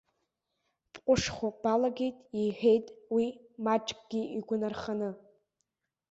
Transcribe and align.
Бҟәышхо 0.91 1.47
балагеит, 1.61 2.17
иҳәеит 2.39 2.87
уи 3.13 3.27
маҷкгьы 3.63 4.21
игәы 4.35 4.55
нырханы. 4.61 5.09